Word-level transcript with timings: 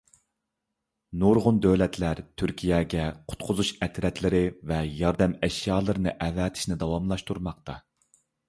نۇرغۇن 1.23 1.59
دۆلەتلەر 1.65 2.21
تۈركىيەگە 2.41 3.05
قۇتقۇزۇش 3.33 3.71
ئەترەتلىرى 3.87 4.41
ۋە 4.73 4.81
ياردەم 5.03 5.37
ئەشيالىرىنى 5.49 6.19
ئەۋەتىشنى 6.27 6.83
داۋاملاشتۇرماقتا. 6.87 7.81